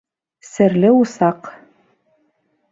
[0.51, 1.41] СЕРЛЕ УСАҠ